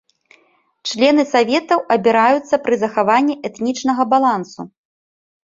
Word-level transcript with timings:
Члены 0.91 1.25
саветаў 1.33 1.79
абіраюцца 1.97 2.55
пры 2.65 2.75
захаванні 2.85 3.35
этнічнага 3.51 4.03
балансу. 4.17 4.61